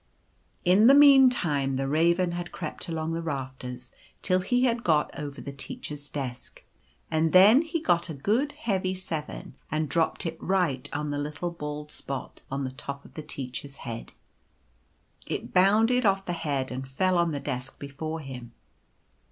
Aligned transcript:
In 0.65 0.87
the 0.87 0.95
meantime 0.95 1.75
the 1.75 1.87
Raven 1.87 2.31
had 2.31 2.51
crept 2.51 2.89
along 2.89 3.13
the 3.13 3.21
rafters 3.21 3.91
till 4.23 4.39
he 4.39 4.63
had 4.63 4.83
got 4.83 5.13
over 5.15 5.41
the 5.41 5.51
Teacher's 5.51 6.09
desk; 6.09 6.63
and 7.11 7.33
then 7.33 7.61
he 7.61 7.79
got 7.79 8.09
a 8.09 8.15
good 8.15 8.53
heavy 8.53 8.95
Seven 8.95 9.53
and 9.69 9.87
dropped 9.87 10.25
it 10.25 10.41
right 10.41 10.89
on 10.91 11.11
the 11.11 11.19
little 11.19 11.51
bald 11.51 11.91
spot 11.91 12.41
on 12.49 12.63
the 12.63 12.71
top 12.71 13.05
of 13.05 13.13
the 13.13 13.21
Teacher's 13.21 13.77
head. 13.85 14.11
It 15.27 15.53
bounded 15.53 16.03
off 16.03 16.25
the 16.25 16.33
head 16.33 16.71
and 16.71 16.87
fell 16.87 17.15
on 17.19 17.31
the 17.31 17.39
desk 17.39 17.77
before 17.77 18.21
him. 18.21 18.53